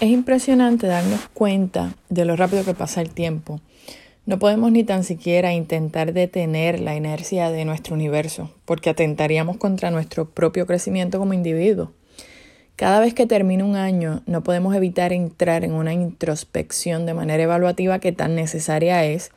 [0.00, 3.60] Es impresionante darnos cuenta de lo rápido que pasa el tiempo.
[4.24, 9.90] No podemos ni tan siquiera intentar detener la inercia de nuestro universo, porque atentaríamos contra
[9.90, 11.92] nuestro propio crecimiento como individuo.
[12.76, 17.42] Cada vez que termina un año, no podemos evitar entrar en una introspección de manera
[17.42, 19.32] evaluativa que tan necesaria es,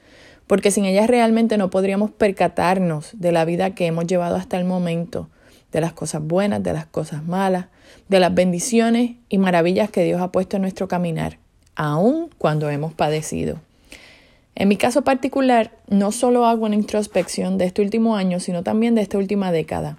[0.47, 4.63] porque sin ella realmente no podríamos percatarnos de la vida que hemos llevado hasta el
[4.63, 5.27] momento,
[5.73, 7.65] de las cosas buenas, de las cosas malas,
[8.07, 11.39] de las bendiciones y maravillas que Dios ha puesto en nuestro caminar,
[11.75, 13.59] aun cuando hemos padecido.
[14.55, 18.93] En mi caso particular, no solo hago una introspección de este último año, sino también
[18.93, 19.97] de esta última década.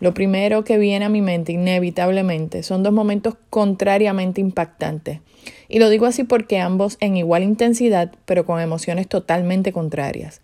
[0.00, 5.20] Lo primero que viene a mi mente inevitablemente son dos momentos contrariamente impactantes.
[5.68, 10.40] Y lo digo así porque ambos en igual intensidad, pero con emociones totalmente contrarias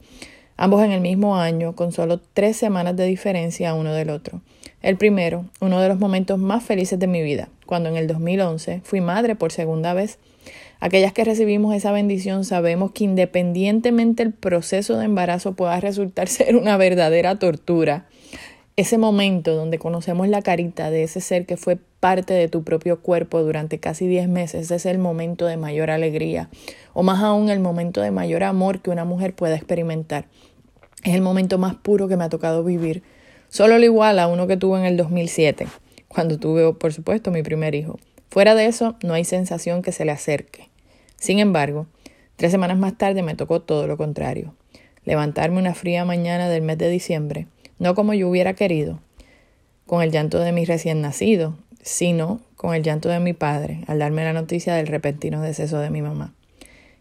[0.57, 4.41] ambos en el mismo año, con solo tres semanas de diferencia uno del otro.
[4.83, 8.83] El primero, uno de los momentos más felices de mi vida, cuando en el 2011
[8.85, 10.19] fui madre por segunda vez.
[10.79, 16.57] Aquellas que recibimos esa bendición sabemos que independientemente el proceso de embarazo pueda resultar ser
[16.57, 18.07] una verdadera tortura,
[18.77, 23.01] ese momento donde conocemos la carita de ese ser que fue parte de tu propio
[23.01, 26.51] cuerpo durante casi 10 meses, es el momento de mayor alegría,
[26.93, 30.27] o más aún el momento de mayor amor que una mujer pueda experimentar.
[31.05, 33.03] Es el momento más puro que me ha tocado vivir.
[33.49, 35.67] Solo lo igual a uno que tuve en el 2007,
[36.09, 37.99] cuando tuve, por supuesto, mi primer hijo.
[38.29, 40.69] Fuera de eso, no hay sensación que se le acerque.
[41.17, 41.87] Sin embargo,
[42.37, 44.55] tres semanas más tarde me tocó todo lo contrario.
[45.05, 47.47] Levantarme una fría mañana del mes de diciembre,
[47.79, 49.01] no como yo hubiera querido,
[49.87, 54.01] con el llanto de mi recién nacido, sino con el llanto de mi padre al
[54.01, 56.35] darme la noticia del repentino deceso de mi mamá.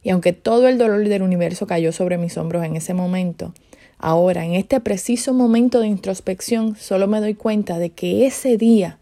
[0.03, 3.53] Y aunque todo el dolor del universo cayó sobre mis hombros en ese momento,
[3.98, 9.00] ahora, en este preciso momento de introspección, solo me doy cuenta de que ese día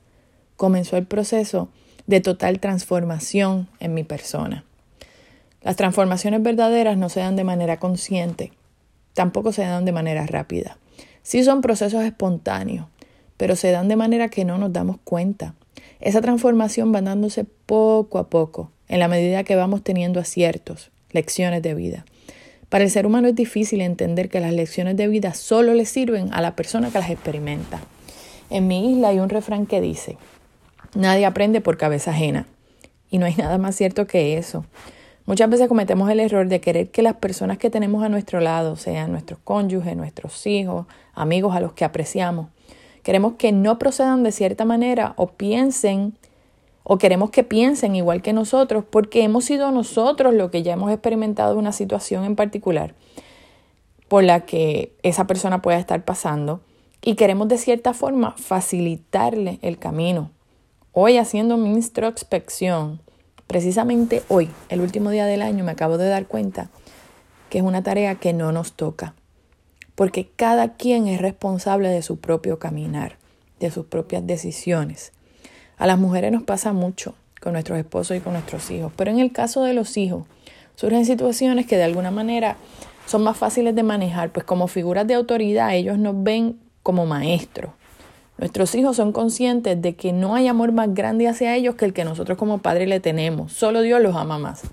[0.56, 1.68] comenzó el proceso
[2.08, 4.64] de total transformación en mi persona.
[5.62, 8.54] Las transformaciones verdaderas no se dan de manera consciente,
[9.14, 10.78] tampoco se dan de manera rápida.
[11.24, 12.88] Sí son procesos espontáneos,
[13.38, 15.56] pero se dan de manera que no nos damos cuenta.
[16.00, 21.62] Esa transformación va dándose poco a poco, en la medida que vamos teniendo aciertos, lecciones
[21.62, 22.06] de vida.
[22.70, 26.34] Para el ser humano es difícil entender que las lecciones de vida solo le sirven
[26.34, 27.80] a la persona que las experimenta.
[28.50, 30.18] En mi isla hay un refrán que dice,
[30.96, 32.48] nadie aprende por cabeza ajena.
[33.10, 34.66] Y no hay nada más cierto que eso.
[35.26, 38.76] Muchas veces cometemos el error de querer que las personas que tenemos a nuestro lado,
[38.76, 42.48] sean nuestros cónyuges, nuestros hijos, amigos a los que apreciamos,
[43.04, 46.14] queremos que no procedan de cierta manera o piensen
[46.84, 50.92] o queremos que piensen igual que nosotros porque hemos sido nosotros los que ya hemos
[50.92, 52.94] experimentado una situación en particular
[54.10, 56.62] por la que esa persona pueda estar pasando
[57.02, 60.32] y queremos de cierta forma facilitarle el camino.
[60.92, 63.02] Hoy haciendo mi introspección,
[63.54, 66.72] precisamente hoy, el último día del año, me acabo de dar cuenta
[67.52, 69.14] que es una tarea que no nos toca,
[69.94, 73.18] porque cada quien es responsable de su propio caminar,
[73.60, 75.12] de sus propias decisiones.
[75.78, 79.20] A las mujeres nos pasa mucho con nuestros esposos y con nuestros hijos, pero en
[79.20, 80.26] el caso de los hijos
[80.74, 82.58] surgen situaciones que de alguna manera
[83.06, 87.70] son más fáciles de manejar, pues como figuras de autoridad ellos nos ven como maestros.
[88.38, 91.94] Nuestros hijos son conscientes de que no hay amor más grande hacia ellos que el
[91.94, 93.54] que nosotros como padres le tenemos.
[93.54, 94.64] Solo Dios los ama más.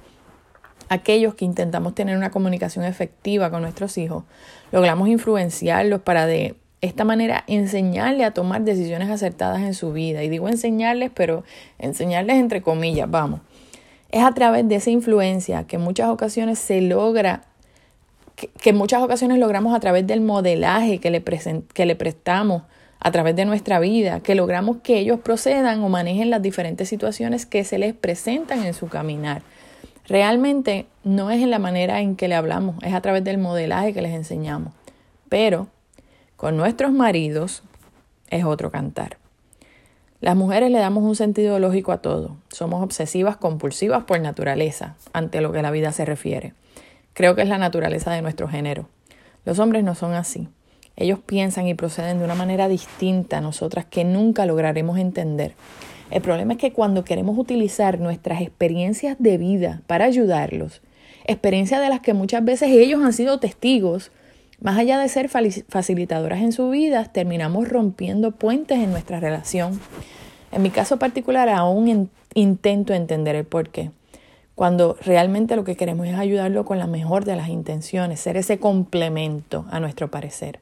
[0.88, 4.24] Aquellos que intentamos tener una comunicación efectiva con nuestros hijos,
[4.72, 10.22] logramos influenciarlos para de esta manera enseñarle a tomar decisiones acertadas en su vida.
[10.24, 11.44] Y digo enseñarles, pero
[11.78, 13.40] enseñarles entre comillas, vamos.
[14.10, 17.42] Es a través de esa influencia que en muchas ocasiones se logra,
[18.34, 22.62] que, en muchas ocasiones logramos a través del modelaje que le, que le prestamos
[23.00, 27.46] a través de nuestra vida, que logramos que ellos procedan o manejen las diferentes situaciones
[27.46, 29.42] que se les presentan en su caminar.
[30.06, 33.94] Realmente no es en la manera en que le hablamos, es a través del modelaje
[33.94, 34.74] que les enseñamos.
[35.28, 35.68] Pero
[36.36, 37.62] con nuestros maridos
[38.28, 39.16] es otro cantar.
[40.20, 42.36] Las mujeres le damos un sentido lógico a todo.
[42.50, 46.52] Somos obsesivas compulsivas por naturaleza, ante lo que la vida se refiere.
[47.14, 48.86] Creo que es la naturaleza de nuestro género.
[49.46, 50.48] Los hombres no son así.
[50.96, 55.54] Ellos piensan y proceden de una manera distinta a nosotras que nunca lograremos entender.
[56.10, 60.82] El problema es que cuando queremos utilizar nuestras experiencias de vida para ayudarlos,
[61.24, 64.10] experiencias de las que muchas veces ellos han sido testigos,
[64.60, 69.80] más allá de ser facilitadoras en su vida, terminamos rompiendo puentes en nuestra relación.
[70.52, 73.90] En mi caso particular, aún intento entender el por qué.
[74.56, 78.58] Cuando realmente lo que queremos es ayudarlo con la mejor de las intenciones, ser ese
[78.58, 80.60] complemento a nuestro parecer.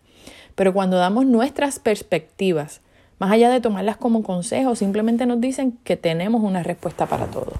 [0.58, 2.80] Pero cuando damos nuestras perspectivas,
[3.20, 7.52] más allá de tomarlas como consejo, simplemente nos dicen que tenemos una respuesta para todo.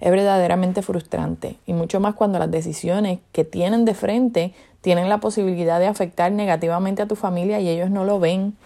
[0.00, 5.20] es verdaderamente frustrante y mucho más cuando las decisiones que tienen de frente tienen la
[5.20, 8.56] posibilidad de afectar negativamente a tu familia y ellos no lo ven.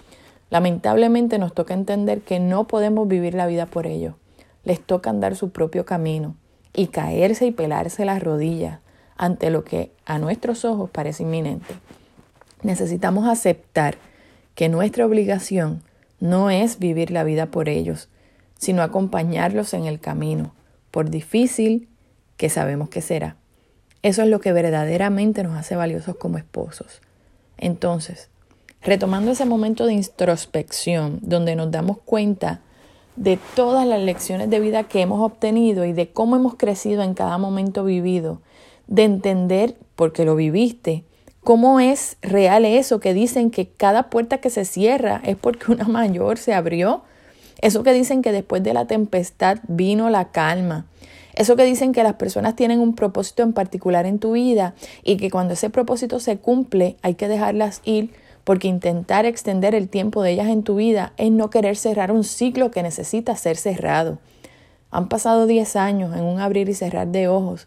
[0.51, 4.15] Lamentablemente nos toca entender que no podemos vivir la vida por ellos.
[4.63, 6.37] Les toca andar su propio camino
[6.73, 8.79] y caerse y pelarse las rodillas
[9.17, 11.75] ante lo que a nuestros ojos parece inminente.
[12.65, 13.99] Necesitamos aceptar
[14.55, 15.83] que nuestra obligación
[16.19, 18.09] no es vivir la vida por ellos,
[18.59, 20.55] sino acompañarlos en el camino,
[20.91, 21.89] por difícil
[22.39, 23.37] que sabemos que será.
[24.03, 27.03] Eso es lo que verdaderamente nos hace valiosos como esposos.
[27.59, 28.31] Entonces,
[28.83, 32.63] retomando ese momento de introspección donde nos damos cuenta
[33.17, 37.13] de todas las lecciones de vida que hemos obtenido y de cómo hemos crecido en
[37.13, 38.41] cada momento vivido,
[38.87, 41.05] de entender, porque lo viviste,
[41.45, 45.85] cómo es real eso que dicen que cada puerta que se cierra es porque una
[45.85, 47.03] mayor se abrió.
[47.61, 50.87] Eso que dicen que después de la tempestad vino la calma.
[51.35, 55.17] Eso que dicen que las personas tienen un propósito en particular en tu vida y
[55.17, 58.13] que cuando ese propósito se cumple hay que dejarlas ir
[58.45, 62.25] porque intentar extender el tiempo de ellas en tu vida es no querer cerrar un
[62.25, 64.19] ciclo que necesita ser cerrado.
[64.91, 67.67] Han pasado 10 años en un abrir y cerrar de ojos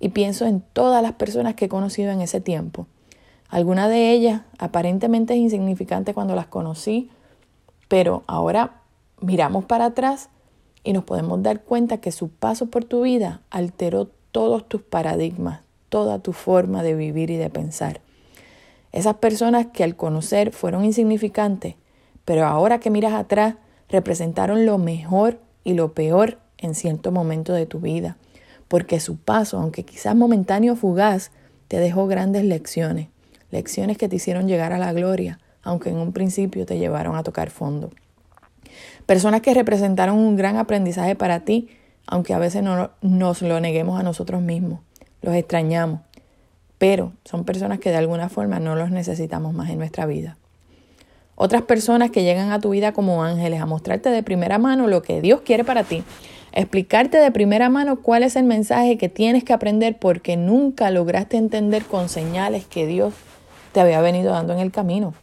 [0.00, 2.86] y pienso en todas las personas que he conocido en ese tiempo.
[3.48, 7.10] Alguna de ellas aparentemente es insignificante cuando las conocí,
[7.88, 8.82] pero ahora
[9.20, 10.28] miramos para atrás
[10.84, 15.60] y nos podemos dar cuenta que su paso por tu vida alteró todos tus paradigmas,
[15.88, 18.00] toda tu forma de vivir y de pensar.
[18.92, 21.74] Esas personas que al conocer fueron insignificantes,
[22.24, 23.54] pero ahora que miras atrás
[23.88, 28.18] representaron lo mejor y lo peor en cierto momento de tu vida,
[28.68, 31.30] porque su paso, aunque quizás momentáneo o fugaz,
[31.68, 33.08] te dejó grandes lecciones,
[33.50, 37.22] lecciones que te hicieron llegar a la gloria, aunque en un principio te llevaron a
[37.22, 37.90] tocar fondo.
[39.06, 41.68] Personas que representaron un gran aprendizaje para ti,
[42.06, 44.80] aunque a veces no nos lo neguemos a nosotros mismos.
[45.22, 46.00] Los extrañamos,
[46.78, 50.36] pero son personas que de alguna forma no los necesitamos más en nuestra vida.
[51.34, 55.02] Otras personas que llegan a tu vida como ángeles a mostrarte de primera mano lo
[55.02, 56.02] que Dios quiere para ti,
[56.52, 61.36] explicarte de primera mano cuál es el mensaje que tienes que aprender porque nunca lograste
[61.36, 63.14] entender con señales que Dios
[63.72, 65.14] te había venido dando en el camino.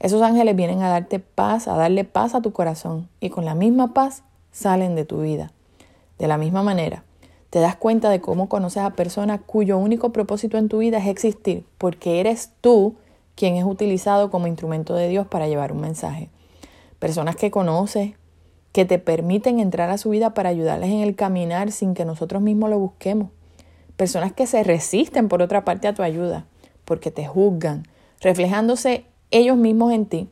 [0.00, 3.54] Esos ángeles vienen a darte paz, a darle paz a tu corazón y con la
[3.54, 5.52] misma paz salen de tu vida.
[6.18, 7.04] De la misma manera,
[7.50, 11.06] te das cuenta de cómo conoces a personas cuyo único propósito en tu vida es
[11.06, 12.96] existir, porque eres tú
[13.34, 16.30] quien es utilizado como instrumento de Dios para llevar un mensaje.
[16.98, 18.14] Personas que conoces,
[18.72, 22.42] que te permiten entrar a su vida para ayudarles en el caminar sin que nosotros
[22.42, 23.28] mismos lo busquemos.
[23.96, 26.46] Personas que se resisten, por otra parte, a tu ayuda,
[26.84, 27.86] porque te juzgan,
[28.20, 30.28] reflejándose ellos mismos en ti.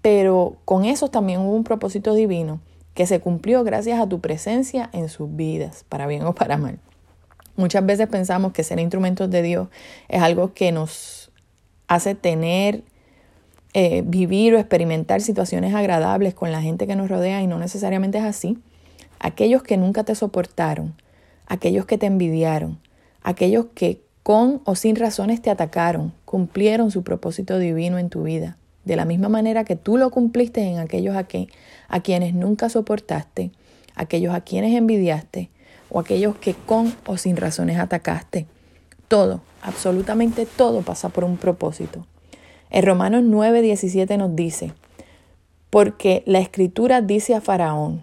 [0.00, 2.60] Pero con eso también hubo un propósito divino
[2.94, 6.78] que se cumplió gracias a tu presencia en sus vidas, para bien o para mal.
[7.56, 9.68] Muchas veces pensamos que ser instrumentos de Dios
[10.08, 11.30] es algo que nos
[11.86, 12.82] hace tener,
[13.74, 18.18] eh, vivir o experimentar situaciones agradables con la gente que nos rodea y no necesariamente
[18.18, 18.58] es así.
[19.18, 20.94] Aquellos que nunca te soportaron,
[21.46, 22.78] aquellos que te envidiaron,
[23.22, 28.56] aquellos que con o sin razones te atacaron, cumplieron su propósito divino en tu vida
[28.84, 33.52] de la misma manera que tú lo cumpliste en aquellos a, quienes nunca soportaste,
[33.94, 35.50] aquellos a quienes envidiaste
[35.88, 38.46] o aquellos que con o sin razones atacaste.
[39.08, 42.06] Todo, absolutamente todo pasa por un propósito.
[42.70, 44.72] En Romanos 9:17 nos dice,
[45.70, 48.02] porque la escritura dice a Faraón,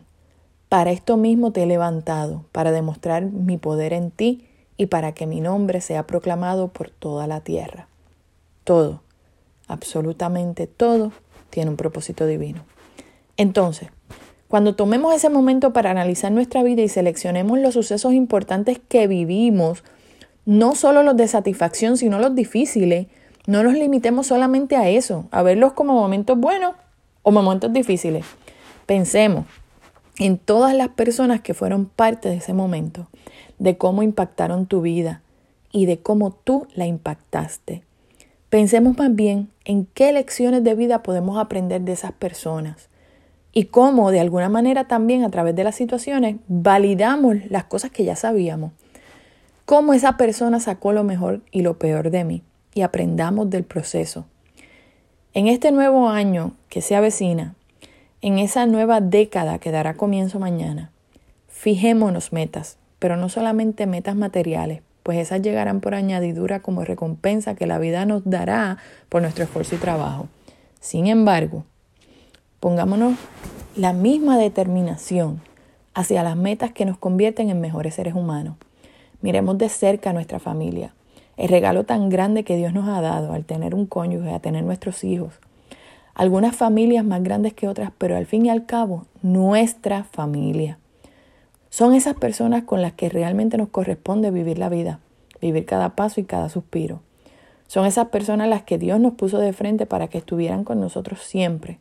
[0.70, 4.46] para esto mismo te he levantado, para demostrar mi poder en ti
[4.79, 7.88] y para que mi nombre sea proclamado por toda la tierra.
[8.63, 9.01] Todo
[9.67, 11.12] absolutamente todo
[11.50, 12.65] tiene un propósito divino.
[13.38, 13.89] Entonces,
[14.48, 19.83] cuando tomemos ese momento para analizar nuestra vida y seleccionemos los sucesos importantes que vivimos,
[20.45, 23.07] no solo los de satisfacción, sino los difíciles,
[23.48, 26.74] no nos limitemos solamente a eso, a verlos como momentos buenos
[27.21, 28.25] o momentos difíciles.
[28.86, 29.45] Pensemos
[30.19, 33.07] en todas las personas que fueron parte de ese momento,
[33.60, 35.22] de cómo impactaron tu vida
[35.72, 37.84] y de cómo tú la impactaste.
[38.50, 42.89] Pensemos más bien en qué lecciones de vida podemos aprender de esas personas
[43.54, 48.06] y cómo de alguna manera también a través de las situaciones validamos las cosas que
[48.06, 48.72] ya sabíamos.
[49.66, 52.42] Cómo esa persona sacó lo mejor y lo peor de mí
[52.74, 54.25] y aprendamos del proceso.
[55.36, 57.54] En este nuevo año que se avecina,
[58.22, 60.92] en esa nueva década que dará comienzo mañana,
[61.48, 67.65] fijémonos metas, pero no solamente metas materiales, pues esas llegarán por añadidura como recompensa que
[67.65, 68.77] la vida nos dará
[69.08, 70.27] por nuestro esfuerzo y trabajo.
[70.79, 71.63] Sin embargo,
[72.60, 73.15] pongámonos
[73.75, 75.41] la misma determinación
[75.94, 78.56] hacia las metas que nos convierten en mejores seres humanos.
[79.22, 80.94] Miremos de cerca nuestra familia,
[81.38, 84.63] el regalo tan grande que Dios nos ha dado al tener un cónyuge, a tener
[84.63, 85.34] nuestros hijos.
[86.13, 90.77] Algunas familias más grandes que otras, pero al fin y al cabo, nuestra familia.
[91.70, 95.00] Son esas personas con las que realmente nos corresponde vivir la vida,
[95.42, 97.02] vivir cada paso y cada suspiro.
[97.68, 101.22] Son esas personas las que Dios nos puso de frente para que estuvieran con nosotros
[101.22, 101.78] siempre.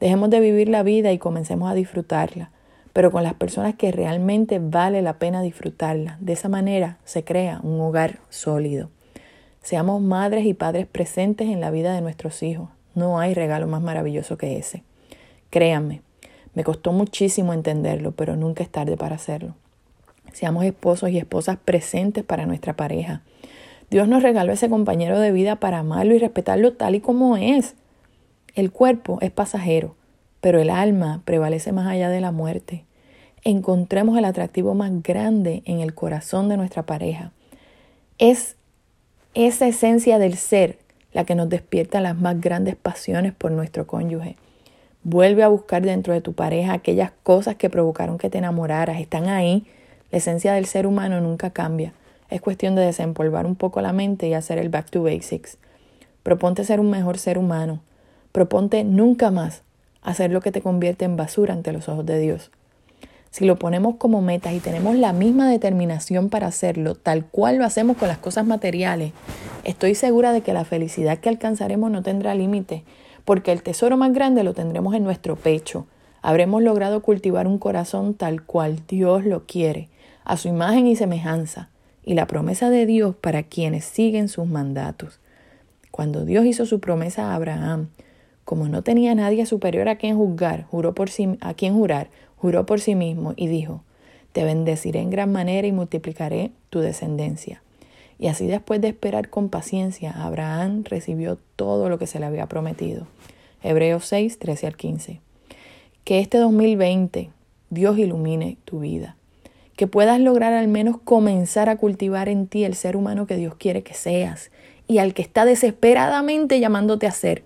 [0.00, 2.50] Dejemos de vivir la vida y comencemos a disfrutarla,
[2.94, 6.16] pero con las personas que realmente vale la pena disfrutarla.
[6.20, 8.88] De esa manera se crea un hogar sólido.
[9.62, 12.70] Seamos madres y padres presentes en la vida de nuestros hijos.
[12.94, 14.82] No hay regalo más maravilloso que ese.
[15.50, 16.00] Créanme,
[16.54, 19.54] me costó muchísimo entenderlo, pero nunca es tarde para hacerlo.
[20.32, 23.22] Seamos esposos y esposas presentes para nuestra pareja.
[23.90, 27.74] Dios nos regaló ese compañero de vida para amarlo y respetarlo tal y como es.
[28.54, 29.96] El cuerpo es pasajero,
[30.40, 32.84] pero el alma prevalece más allá de la muerte.
[33.42, 37.32] Encontremos el atractivo más grande en el corazón de nuestra pareja.
[38.18, 38.56] Es
[39.34, 40.78] esa esencia del ser
[41.12, 44.36] la que nos despierta las más grandes pasiones por nuestro cónyuge.
[45.02, 49.00] Vuelve a buscar dentro de tu pareja aquellas cosas que provocaron que te enamoraras.
[49.00, 49.66] Están ahí.
[50.10, 51.94] La esencia del ser humano nunca cambia.
[52.28, 55.56] Es cuestión de desempolvar un poco la mente y hacer el back to basics.
[56.22, 57.80] Proponte ser un mejor ser humano.
[58.32, 59.62] Proponte nunca más
[60.02, 62.50] hacer lo que te convierte en basura ante los ojos de Dios.
[63.30, 67.64] Si lo ponemos como metas y tenemos la misma determinación para hacerlo, tal cual lo
[67.64, 69.12] hacemos con las cosas materiales,
[69.64, 72.82] estoy segura de que la felicidad que alcanzaremos no tendrá límite
[73.24, 75.86] porque el tesoro más grande lo tendremos en nuestro pecho.
[76.22, 79.88] Habremos logrado cultivar un corazón tal cual Dios lo quiere,
[80.24, 81.70] a su imagen y semejanza,
[82.04, 85.20] y la promesa de Dios para quienes siguen sus mandatos.
[85.90, 87.88] Cuando Dios hizo su promesa a Abraham,
[88.44, 92.66] como no tenía nadie superior a quien juzgar, juró por sí, a quien jurar, juró
[92.66, 93.82] por sí mismo y dijo:
[94.32, 97.62] Te bendeciré en gran manera y multiplicaré tu descendencia.
[98.20, 102.46] Y así después de esperar con paciencia, Abraham recibió todo lo que se le había
[102.46, 103.06] prometido.
[103.62, 105.20] Hebreos 6, 13 al 15.
[106.04, 107.30] Que este 2020
[107.70, 109.16] Dios ilumine tu vida.
[109.74, 113.54] Que puedas lograr al menos comenzar a cultivar en ti el ser humano que Dios
[113.54, 114.50] quiere que seas
[114.86, 117.44] y al que está desesperadamente llamándote a ser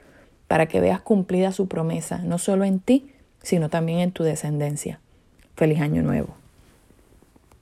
[0.49, 3.12] para que veas cumplida su promesa, no solo en ti,
[3.43, 4.99] sino también en tu descendencia.
[5.54, 6.35] Feliz año nuevo.